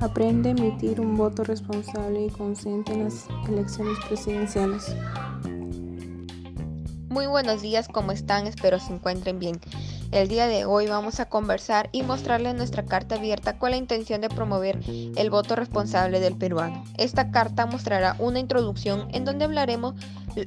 Aprende 0.00 0.48
a 0.48 0.52
emitir 0.52 0.98
un 0.98 1.14
voto 1.14 1.44
responsable 1.44 2.24
y 2.24 2.30
consciente 2.30 2.94
en 2.94 3.04
las 3.04 3.28
elecciones 3.46 3.98
presidenciales. 4.08 4.96
Muy 7.10 7.26
buenos 7.26 7.60
días, 7.60 7.86
¿cómo 7.86 8.10
están? 8.10 8.46
Espero 8.46 8.78
se 8.78 8.94
encuentren 8.94 9.38
bien. 9.38 9.60
El 10.10 10.28
día 10.28 10.46
de 10.46 10.64
hoy 10.64 10.86
vamos 10.86 11.20
a 11.20 11.28
conversar 11.28 11.90
y 11.92 12.02
mostrarles 12.02 12.54
nuestra 12.54 12.86
carta 12.86 13.16
abierta 13.16 13.58
con 13.58 13.72
la 13.72 13.76
intención 13.76 14.22
de 14.22 14.30
promover 14.30 14.80
el 14.88 15.28
voto 15.28 15.54
responsable 15.54 16.18
del 16.18 16.34
peruano. 16.34 16.82
Esta 16.96 17.30
carta 17.30 17.66
mostrará 17.66 18.16
una 18.18 18.38
introducción 18.38 19.06
en 19.12 19.26
donde 19.26 19.44
hablaremos 19.44 19.94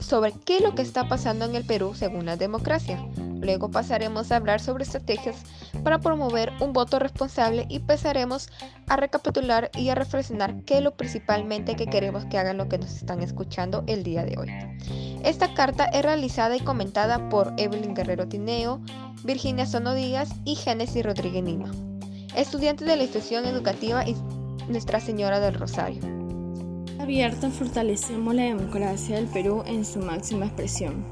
sobre 0.00 0.32
qué 0.32 0.56
es 0.56 0.62
lo 0.62 0.74
que 0.74 0.82
está 0.82 1.06
pasando 1.06 1.44
en 1.44 1.54
el 1.54 1.64
Perú 1.64 1.92
según 1.94 2.24
la 2.24 2.36
democracia. 2.36 2.98
Luego 3.44 3.70
pasaremos 3.70 4.32
a 4.32 4.36
hablar 4.36 4.60
sobre 4.60 4.84
estrategias 4.84 5.42
para 5.82 6.00
promover 6.00 6.52
un 6.60 6.72
voto 6.72 6.98
responsable 6.98 7.66
y 7.68 7.76
empezaremos 7.76 8.48
a 8.88 8.96
recapitular 8.96 9.70
y 9.76 9.90
a 9.90 9.94
reflexionar 9.94 10.62
qué 10.64 10.78
es 10.78 10.82
lo 10.82 10.96
principalmente 10.96 11.76
que 11.76 11.86
queremos 11.86 12.24
que 12.24 12.38
hagan 12.38 12.56
lo 12.56 12.68
que 12.68 12.78
nos 12.78 12.94
están 12.96 13.22
escuchando 13.22 13.84
el 13.86 14.02
día 14.02 14.24
de 14.24 14.38
hoy. 14.38 14.50
Esta 15.22 15.52
carta 15.54 15.84
es 15.84 16.02
realizada 16.02 16.56
y 16.56 16.60
comentada 16.60 17.28
por 17.28 17.52
Evelyn 17.58 17.94
Guerrero 17.94 18.28
Tineo, 18.28 18.80
Virginia 19.24 19.66
Sono 19.66 19.94
Díaz 19.94 20.30
y 20.44 20.54
Génesis 20.54 21.04
Rodríguez 21.04 21.44
Nima, 21.44 21.70
estudiantes 22.34 22.86
de 22.86 22.96
la 22.96 23.02
institución 23.02 23.44
educativa 23.44 24.04
Nuestra 24.68 25.00
Señora 25.00 25.40
del 25.40 25.54
Rosario. 25.54 26.02
Abierta 26.98 27.50
fortalecemos 27.50 28.34
la 28.34 28.44
democracia 28.44 29.16
del 29.16 29.26
Perú 29.26 29.62
en 29.66 29.84
su 29.84 29.98
máxima 29.98 30.46
expresión. 30.46 31.04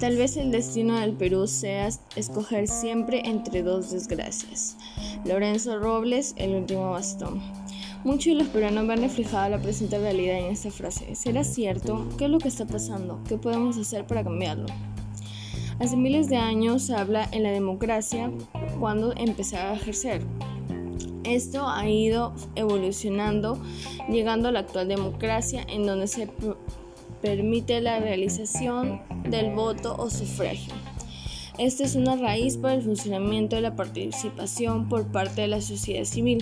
Tal 0.00 0.16
vez 0.16 0.36
el 0.36 0.52
destino 0.52 1.00
del 1.00 1.14
Perú 1.14 1.48
sea 1.48 1.88
escoger 2.14 2.68
siempre 2.68 3.22
entre 3.24 3.64
dos 3.64 3.90
desgracias. 3.90 4.76
Lorenzo 5.24 5.80
Robles, 5.80 6.34
el 6.36 6.54
último 6.54 6.92
bastón. 6.92 7.42
Muchos 8.04 8.26
de 8.26 8.34
los 8.36 8.46
peruanos 8.46 8.86
ven 8.86 9.00
reflejada 9.00 9.48
la 9.48 9.58
presente 9.60 9.98
realidad 9.98 10.38
en 10.38 10.52
esta 10.52 10.70
frase. 10.70 11.16
¿Será 11.16 11.42
cierto? 11.42 12.06
¿Qué 12.16 12.26
es 12.26 12.30
lo 12.30 12.38
que 12.38 12.46
está 12.46 12.64
pasando? 12.64 13.20
¿Qué 13.28 13.38
podemos 13.38 13.76
hacer 13.76 14.06
para 14.06 14.22
cambiarlo? 14.22 14.66
Hace 15.80 15.96
miles 15.96 16.28
de 16.28 16.36
años 16.36 16.82
se 16.82 16.94
habla 16.94 17.28
en 17.32 17.42
la 17.42 17.50
democracia 17.50 18.30
cuando 18.78 19.12
empezaba 19.16 19.70
a 19.70 19.74
ejercer. 19.74 20.22
Esto 21.24 21.68
ha 21.68 21.88
ido 21.88 22.34
evolucionando, 22.54 23.60
llegando 24.08 24.48
a 24.48 24.52
la 24.52 24.60
actual 24.60 24.86
democracia 24.86 25.66
en 25.68 25.86
donde 25.86 26.06
se 26.06 26.28
permite 27.20 27.80
la 27.80 28.00
realización 28.00 29.00
del 29.28 29.54
voto 29.54 29.96
o 29.96 30.10
sufragio. 30.10 30.74
Esta 31.58 31.82
es 31.82 31.96
una 31.96 32.14
raíz 32.14 32.56
para 32.56 32.74
el 32.74 32.82
funcionamiento 32.82 33.56
de 33.56 33.62
la 33.62 33.74
participación 33.74 34.88
por 34.88 35.08
parte 35.08 35.40
de 35.40 35.48
la 35.48 35.60
sociedad 35.60 36.04
civil 36.04 36.38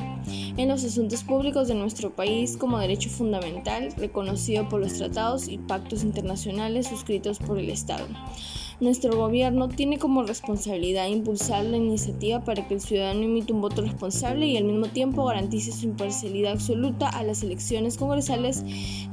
en 0.56 0.68
los 0.68 0.84
asuntos 0.84 1.22
públicos 1.22 1.68
de 1.68 1.74
nuestro 1.74 2.10
país 2.10 2.56
como 2.56 2.78
derecho 2.78 3.10
fundamental 3.10 3.92
reconocido 3.96 4.68
por 4.68 4.80
los 4.80 4.94
tratados 4.94 5.48
y 5.48 5.58
pactos 5.58 6.02
internacionales 6.02 6.86
suscritos 6.86 7.38
por 7.38 7.58
el 7.58 7.70
Estado. 7.70 8.06
Nuestro 8.78 9.16
gobierno 9.16 9.68
tiene 9.68 9.98
como 9.98 10.22
responsabilidad 10.22 11.08
impulsar 11.08 11.64
la 11.64 11.78
iniciativa 11.78 12.44
para 12.44 12.68
que 12.68 12.74
el 12.74 12.80
ciudadano 12.80 13.22
emita 13.22 13.54
un 13.54 13.62
voto 13.62 13.80
responsable 13.80 14.46
y 14.46 14.58
al 14.58 14.64
mismo 14.64 14.86
tiempo 14.88 15.24
garantice 15.24 15.72
su 15.72 15.86
imparcialidad 15.86 16.52
absoluta 16.52 17.08
a 17.08 17.22
las 17.22 17.42
elecciones 17.42 17.96
congresales 17.96 18.62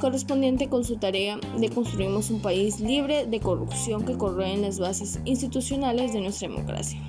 correspondiente 0.01 0.67
con 0.67 0.83
su 0.83 0.97
tarea 0.97 1.39
de 1.57 1.69
construirmos 1.69 2.29
un 2.29 2.41
país 2.41 2.81
libre 2.81 3.25
de 3.25 3.39
corrupción 3.39 4.03
que 4.03 4.13
en 4.13 4.61
las 4.61 4.79
bases 4.79 5.19
institucionales 5.23 6.11
de 6.11 6.21
nuestra 6.21 6.49
democracia. 6.49 6.99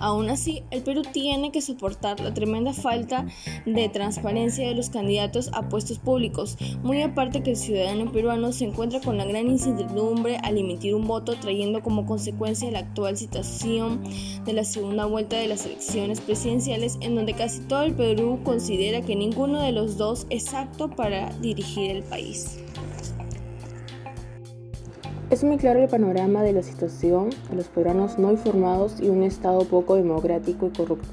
Aún 0.00 0.30
así, 0.30 0.62
el 0.70 0.82
Perú 0.82 1.02
tiene 1.12 1.52
que 1.52 1.60
soportar 1.60 2.20
la 2.20 2.34
tremenda 2.34 2.72
falta 2.72 3.26
de 3.66 3.88
transparencia 3.88 4.68
de 4.68 4.74
los 4.74 4.90
candidatos 4.90 5.50
a 5.52 5.68
puestos 5.68 5.98
públicos, 5.98 6.56
muy 6.82 7.02
aparte 7.02 7.42
que 7.42 7.50
el 7.50 7.56
ciudadano 7.56 8.10
peruano 8.12 8.52
se 8.52 8.64
encuentra 8.64 9.00
con 9.00 9.16
la 9.16 9.24
gran 9.24 9.48
incertidumbre 9.48 10.38
al 10.38 10.58
emitir 10.58 10.94
un 10.94 11.06
voto, 11.06 11.34
trayendo 11.36 11.82
como 11.82 12.06
consecuencia 12.06 12.70
la 12.70 12.80
actual 12.80 13.16
situación 13.16 14.02
de 14.44 14.52
la 14.52 14.64
segunda 14.64 15.06
vuelta 15.06 15.36
de 15.36 15.48
las 15.48 15.66
elecciones 15.66 16.20
presidenciales, 16.20 16.98
en 17.00 17.14
donde 17.14 17.34
casi 17.34 17.60
todo 17.60 17.82
el 17.82 17.94
Perú 17.94 18.40
considera 18.44 19.02
que 19.02 19.16
ninguno 19.16 19.60
de 19.60 19.72
los 19.72 19.96
dos 19.96 20.26
es 20.30 20.52
apto 20.54 20.90
para 20.90 21.30
dirigir 21.40 21.90
el 21.90 22.02
país. 22.02 22.63
Es 25.34 25.42
muy 25.42 25.56
claro 25.56 25.82
el 25.82 25.88
panorama 25.88 26.44
de 26.44 26.52
la 26.52 26.62
situación 26.62 27.30
de 27.50 27.56
los 27.56 27.66
peruanos 27.66 28.20
no 28.20 28.30
informados 28.30 29.00
y 29.00 29.08
un 29.08 29.24
Estado 29.24 29.64
poco 29.64 29.96
democrático 29.96 30.68
y 30.68 30.70
corrupto. 30.70 31.08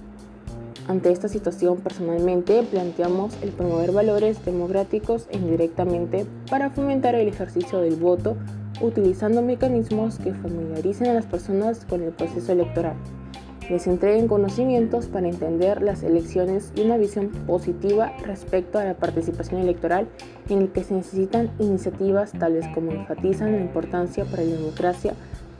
Ante 0.87 1.11
esta 1.11 1.27
situación, 1.27 1.79
personalmente, 1.79 2.61
planteamos 2.61 3.35
el 3.41 3.49
promover 3.49 3.91
valores 3.91 4.45
democráticos 4.45 5.25
e 5.31 5.37
indirectamente 5.37 6.27
para 6.51 6.69
fomentar 6.69 7.15
el 7.15 7.29
ejercicio 7.29 7.79
del 7.79 7.95
voto 7.95 8.37
utilizando 8.79 9.41
mecanismos 9.41 10.19
que 10.19 10.35
familiaricen 10.35 11.07
a 11.07 11.15
las 11.15 11.25
personas 11.25 11.83
con 11.85 12.03
el 12.03 12.11
proceso 12.11 12.51
electoral 12.51 12.97
les 13.69 13.87
entreguen 13.87 14.27
conocimientos 14.27 15.07
para 15.07 15.29
entender 15.29 15.81
las 15.81 16.03
elecciones 16.03 16.71
y 16.75 16.81
una 16.81 16.97
visión 16.97 17.29
positiva 17.47 18.11
respecto 18.25 18.79
a 18.79 18.83
la 18.83 18.95
participación 18.95 19.61
electoral 19.61 20.07
en 20.49 20.63
el 20.63 20.69
que 20.69 20.83
se 20.83 20.93
necesitan 20.93 21.51
iniciativas 21.59 22.31
tales 22.33 22.65
como 22.73 22.91
enfatizan 22.91 23.53
la 23.53 23.61
importancia 23.61 24.25
para 24.25 24.43
la 24.43 24.55
democracia 24.55 25.13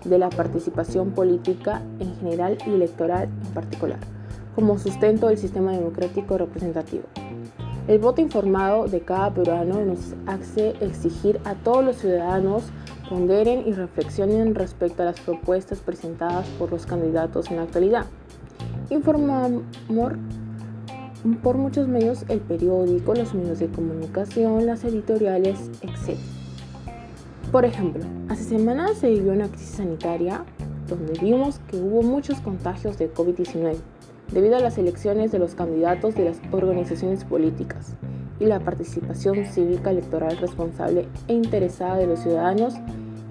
de 0.04 0.18
la 0.18 0.30
participación 0.30 1.12
política 1.12 1.82
en 2.00 2.16
general 2.18 2.58
y 2.66 2.72
electoral 2.72 3.30
en 3.46 3.54
particular, 3.54 4.00
como 4.56 4.80
sustento 4.80 5.28
del 5.28 5.38
sistema 5.38 5.72
democrático 5.72 6.38
representativo. 6.38 7.04
El 7.88 8.00
voto 8.00 8.22
informado 8.22 8.88
de 8.88 9.02
cada 9.02 9.34
peruano 9.34 9.84
nos 9.84 10.14
hace 10.26 10.76
exigir 10.82 11.40
a 11.46 11.56
todos 11.56 11.84
los 11.84 11.98
ciudadanos 11.98 12.64
ponderen 13.12 13.68
y 13.68 13.74
reflexionen 13.74 14.56
respecto 14.56 15.02
a 15.02 15.06
las 15.08 15.20
propuestas 15.20 15.80
presentadas 15.80 16.48
por 16.58 16.72
los 16.72 16.86
candidatos 16.86 17.52
en 17.52 17.58
la 17.58 17.64
actualidad. 17.64 18.06
Informamos 18.90 19.64
por 21.44 21.58
muchos 21.58 21.90
medios, 21.90 22.24
el 22.30 22.40
periódico, 22.40 23.14
los 23.14 23.34
medios 23.34 23.60
de 23.60 23.68
comunicación, 23.68 24.66
las 24.66 24.86
editoriales, 24.86 25.60
etc. 25.82 26.18
Por 27.52 27.66
ejemplo, 27.66 28.06
hace 28.30 28.46
semanas 28.46 29.00
se 29.00 29.10
vivió 29.10 29.34
una 29.34 29.50
crisis 29.50 29.72
sanitaria 29.72 30.46
donde 30.88 31.20
vimos 31.20 31.60
que 31.70 31.82
hubo 31.82 32.04
muchos 32.04 32.40
contagios 32.40 32.98
de 32.98 33.14
COVID-19 33.14 33.76
debido 34.32 34.56
a 34.56 34.62
las 34.62 34.78
elecciones 34.78 35.34
de 35.34 35.40
los 35.40 35.54
candidatos 35.54 36.16
de 36.16 36.24
las 36.24 36.40
organizaciones 36.54 37.26
políticas 37.26 37.94
y 38.40 38.46
la 38.46 38.62
participación 38.62 39.46
cívica 39.46 39.92
electoral 39.92 40.38
responsable 40.38 41.10
e 41.28 41.34
interesada 41.34 41.98
de 41.98 42.08
los 42.08 42.22
ciudadanos 42.22 42.74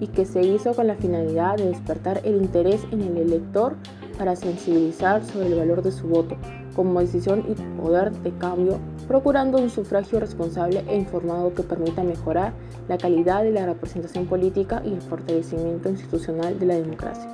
y 0.01 0.07
que 0.07 0.25
se 0.25 0.41
hizo 0.41 0.73
con 0.73 0.87
la 0.87 0.95
finalidad 0.95 1.55
de 1.55 1.67
despertar 1.67 2.19
el 2.25 2.41
interés 2.41 2.81
en 2.91 3.01
el 3.01 3.17
elector 3.17 3.77
para 4.17 4.35
sensibilizar 4.35 5.23
sobre 5.23 5.47
el 5.47 5.55
valor 5.55 5.81
de 5.83 5.91
su 5.91 6.07
voto 6.07 6.35
como 6.75 6.99
decisión 6.99 7.45
y 7.47 7.53
poder 7.79 8.11
de 8.11 8.35
cambio, 8.37 8.79
procurando 9.07 9.57
un 9.57 9.69
sufragio 9.69 10.19
responsable 10.19 10.83
e 10.87 10.95
informado 10.95 11.53
que 11.53 11.63
permita 11.63 12.03
mejorar 12.03 12.53
la 12.87 12.97
calidad 12.97 13.43
de 13.43 13.51
la 13.51 13.65
representación 13.65 14.25
política 14.25 14.81
y 14.85 14.93
el 14.93 15.01
fortalecimiento 15.01 15.89
institucional 15.89 16.57
de 16.59 16.65
la 16.65 16.75
democracia. 16.75 17.29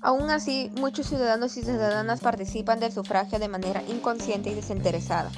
Aún 0.00 0.30
así, 0.30 0.72
muchos 0.80 1.06
ciudadanos 1.06 1.56
y 1.56 1.62
ciudadanas 1.62 2.20
participan 2.20 2.80
del 2.80 2.90
sufragio 2.90 3.38
de 3.38 3.48
manera 3.48 3.82
inconsciente 3.88 4.50
y 4.50 4.54
desinteresada 4.54 5.30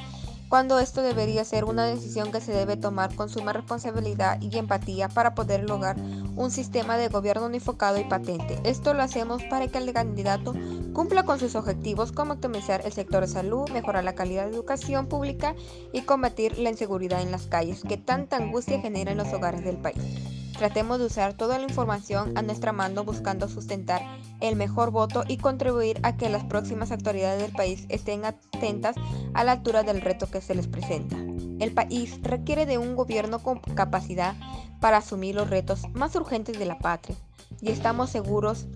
cuando 0.54 0.78
esto 0.78 1.02
debería 1.02 1.44
ser 1.44 1.64
una 1.64 1.84
decisión 1.84 2.30
que 2.30 2.40
se 2.40 2.52
debe 2.52 2.76
tomar 2.76 3.12
con 3.16 3.28
suma 3.28 3.52
responsabilidad 3.52 4.40
y 4.40 4.56
empatía 4.56 5.08
para 5.08 5.34
poder 5.34 5.68
lograr 5.68 5.96
un 6.36 6.52
sistema 6.52 6.96
de 6.96 7.08
gobierno 7.08 7.46
unificado 7.46 7.98
y 7.98 8.04
patente. 8.04 8.60
Esto 8.62 8.94
lo 8.94 9.02
hacemos 9.02 9.42
para 9.50 9.66
que 9.66 9.78
el 9.78 9.92
candidato 9.92 10.54
cumpla 10.92 11.24
con 11.24 11.40
sus 11.40 11.56
objetivos 11.56 12.12
como 12.12 12.34
optimizar 12.34 12.82
el 12.84 12.92
sector 12.92 13.22
de 13.22 13.32
salud, 13.32 13.68
mejorar 13.70 14.04
la 14.04 14.14
calidad 14.14 14.44
de 14.44 14.54
educación 14.54 15.08
pública 15.08 15.56
y 15.92 16.02
combatir 16.02 16.56
la 16.56 16.70
inseguridad 16.70 17.20
en 17.20 17.32
las 17.32 17.48
calles 17.48 17.82
que 17.82 17.96
tanta 17.96 18.36
angustia 18.36 18.80
genera 18.80 19.10
en 19.10 19.18
los 19.18 19.32
hogares 19.32 19.64
del 19.64 19.78
país. 19.78 20.33
Tratemos 20.56 21.00
de 21.00 21.06
usar 21.06 21.34
toda 21.34 21.58
la 21.58 21.64
información 21.64 22.36
a 22.38 22.42
nuestra 22.42 22.72
mano 22.72 23.04
buscando 23.04 23.48
sustentar 23.48 24.02
el 24.40 24.56
mejor 24.56 24.90
voto 24.92 25.24
y 25.26 25.36
contribuir 25.36 25.98
a 26.04 26.16
que 26.16 26.28
las 26.28 26.44
próximas 26.44 26.92
autoridades 26.92 27.42
del 27.42 27.52
país 27.52 27.86
estén 27.88 28.24
atentas 28.24 28.94
a 29.34 29.42
la 29.42 29.52
altura 29.52 29.82
del 29.82 30.00
reto 30.00 30.30
que 30.30 30.40
se 30.40 30.54
les 30.54 30.68
presenta. 30.68 31.16
El 31.58 31.72
país 31.72 32.20
requiere 32.22 32.66
de 32.66 32.78
un 32.78 32.94
gobierno 32.94 33.40
con 33.40 33.58
capacidad 33.58 34.34
para 34.80 34.98
asumir 34.98 35.34
los 35.34 35.50
retos 35.50 35.82
más 35.92 36.14
urgentes 36.14 36.58
de 36.58 36.66
la 36.66 36.78
patria 36.78 37.16
y 37.60 37.70
estamos 37.70 38.10
seguros 38.10 38.66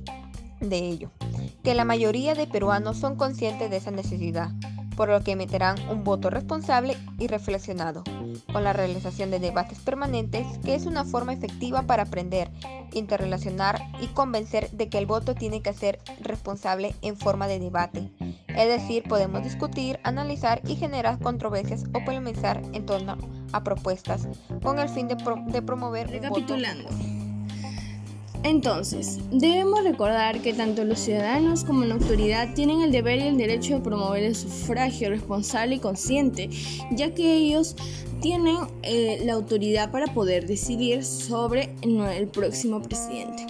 de 0.61 0.79
ello, 0.79 1.11
que 1.63 1.75
la 1.75 1.85
mayoría 1.85 2.35
de 2.35 2.47
peruanos 2.47 2.97
son 2.97 3.17
conscientes 3.17 3.71
de 3.71 3.77
esa 3.77 3.93
necesidad 3.93 4.51
por 4.99 5.11
lo 5.11 5.23
que 5.23 5.31
emitirán 5.31 5.77
un 5.91 6.03
voto 6.03 6.29
responsable 6.29 6.97
y 7.21 7.29
reflexionado, 7.29 8.03
con 8.53 8.65
la 8.65 8.73
realización 8.73 9.31
de 9.31 9.39
debates 9.39 9.79
permanentes, 9.79 10.45
que 10.65 10.75
es 10.75 10.87
una 10.87 11.05
forma 11.05 11.33
efectiva 11.33 11.83
para 11.83 12.03
aprender, 12.03 12.51
interrelacionar 12.93 13.81
y 14.01 14.09
convencer 14.09 14.69
de 14.73 14.89
que 14.89 14.99
el 14.99 15.07
voto 15.07 15.37
tiene 15.37 15.63
que 15.63 15.73
ser 15.73 16.01
responsable 16.21 16.97
en 17.01 17.17
forma 17.17 17.47
de 17.47 17.61
debate. 17.61 18.11
Es 18.49 18.67
decir, 18.67 19.05
podemos 19.05 19.45
discutir, 19.45 20.01
analizar 20.03 20.63
y 20.67 20.75
generar 20.75 21.21
controversias 21.21 21.85
o 21.95 22.05
polemizar 22.05 22.61
en 22.73 22.85
torno 22.85 23.19
a 23.53 23.63
propuestas 23.63 24.27
con 24.65 24.81
el 24.81 24.89
fin 24.89 25.07
de, 25.07 25.15
de 25.47 25.63
promover 25.63 26.11
Recapitulando. 26.11 26.89
Entonces, 28.45 29.19
debemos 29.33 29.83
recordar 29.83 30.41
que 30.41 30.53
tanto 30.53 30.85
los 30.85 31.01
ciudadanos 31.01 31.65
como 31.65 31.85
la 31.85 31.95
autoridad 31.95 32.55
tienen 32.55 32.83
el 32.83 32.93
deber 32.93 33.19
y 33.19 33.23
el 33.23 33.37
derecho 33.37 33.75
de 33.75 33.81
promover 33.81 34.23
el 34.23 34.37
sufragio 34.37 35.11
responsable 35.11 35.77
y 35.77 35.79
consciente, 35.81 36.49
ya 36.93 37.13
que 37.15 37.35
ellos 37.35 37.75
tienen 38.21 38.57
eh, 38.83 39.23
la 39.25 39.33
autoridad 39.33 39.91
para 39.91 40.07
poder 40.15 40.47
decidir 40.47 41.05
sobre 41.05 41.75
el 41.83 42.29
próximo 42.29 42.81
presidente. 42.81 43.47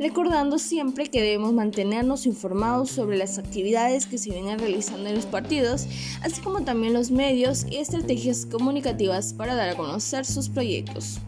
Recordando 0.00 0.58
siempre 0.58 1.06
que 1.06 1.22
debemos 1.22 1.52
mantenernos 1.52 2.26
informados 2.26 2.90
sobre 2.90 3.16
las 3.16 3.38
actividades 3.38 4.06
que 4.06 4.18
se 4.18 4.30
vienen 4.30 4.58
realizando 4.58 5.08
en 5.08 5.14
los 5.14 5.26
partidos, 5.26 5.86
así 6.22 6.40
como 6.40 6.62
también 6.62 6.92
los 6.92 7.12
medios 7.12 7.64
y 7.70 7.76
estrategias 7.76 8.46
comunicativas 8.46 9.32
para 9.32 9.54
dar 9.54 9.68
a 9.68 9.76
conocer 9.76 10.26
sus 10.26 10.48
proyectos 10.48 11.20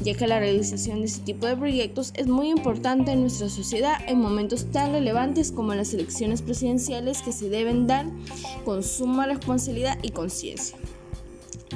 ya 0.00 0.14
que 0.14 0.26
la 0.26 0.38
realización 0.38 1.00
de 1.00 1.06
este 1.06 1.24
tipo 1.24 1.46
de 1.46 1.56
proyectos 1.56 2.12
es 2.14 2.26
muy 2.26 2.48
importante 2.48 3.12
en 3.12 3.20
nuestra 3.20 3.48
sociedad 3.48 3.98
en 4.06 4.20
momentos 4.20 4.70
tan 4.70 4.92
relevantes 4.92 5.52
como 5.52 5.74
las 5.74 5.92
elecciones 5.94 6.42
presidenciales 6.42 7.22
que 7.22 7.32
se 7.32 7.48
deben 7.48 7.86
dar 7.86 8.06
con 8.64 8.82
suma 8.82 9.26
responsabilidad 9.26 9.98
y 10.02 10.10
conciencia. 10.10 10.76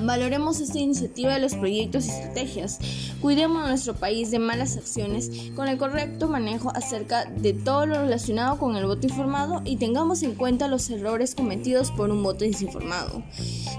Valoremos 0.00 0.60
esta 0.60 0.78
iniciativa 0.78 1.34
de 1.34 1.40
los 1.40 1.54
proyectos 1.54 2.06
y 2.06 2.10
estrategias. 2.10 2.78
Cuidemos 3.20 3.64
a 3.64 3.68
nuestro 3.68 3.94
país 3.94 4.30
de 4.30 4.38
malas 4.38 4.76
acciones 4.76 5.30
con 5.54 5.68
el 5.68 5.78
correcto 5.78 6.28
manejo 6.28 6.70
acerca 6.74 7.24
de 7.24 7.52
todo 7.52 7.86
lo 7.86 8.00
relacionado 8.00 8.58
con 8.58 8.76
el 8.76 8.86
voto 8.86 9.06
informado 9.06 9.62
y 9.64 9.76
tengamos 9.76 10.22
en 10.22 10.34
cuenta 10.34 10.68
los 10.68 10.90
errores 10.90 11.34
cometidos 11.34 11.90
por 11.92 12.10
un 12.10 12.22
voto 12.22 12.44
desinformado. 12.44 13.22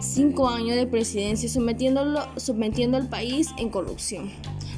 Cinco 0.01 0.47
años 0.47 0.75
de 0.75 0.87
presidencia 0.87 1.49
sometiendo 1.49 2.97
al 2.97 3.09
país 3.09 3.49
en 3.57 3.69
corrupción. 3.69 4.31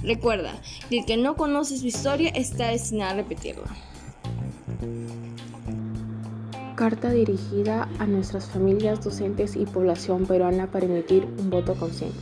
Recuerda 0.04 0.54
que 0.90 1.00
el 1.00 1.06
que 1.06 1.18
no 1.18 1.36
conoce 1.36 1.78
su 1.78 1.86
historia 1.88 2.30
está 2.30 2.68
destinado 2.68 3.12
a 3.12 3.16
repetirla. 3.16 3.76
Carta 6.78 7.10
dirigida 7.10 7.90
a 7.98 8.06
nuestras 8.06 8.46
familias, 8.46 9.04
docentes 9.04 9.56
y 9.56 9.66
población 9.66 10.28
peruana 10.28 10.70
para 10.70 10.86
emitir 10.86 11.28
un 11.40 11.50
voto 11.50 11.74
consciente. 11.74 12.20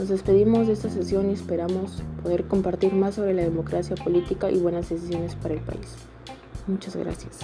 Nos 0.00 0.08
despedimos 0.08 0.66
de 0.66 0.72
esta 0.72 0.90
sesión 0.90 1.30
y 1.30 1.34
esperamos 1.34 2.02
poder 2.20 2.42
compartir 2.48 2.92
más 2.92 3.14
sobre 3.14 3.34
la 3.34 3.42
democracia 3.42 3.94
política 3.94 4.50
y 4.50 4.58
buenas 4.58 4.88
decisiones 4.88 5.36
para 5.36 5.54
el 5.54 5.60
país. 5.60 5.94
Muchas 6.66 6.96
gracias. 6.96 7.38